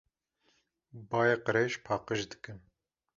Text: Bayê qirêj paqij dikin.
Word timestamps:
Bayê 1.09 1.35
qirêj 1.45 1.71
paqij 1.85 2.21
dikin. 2.31 2.59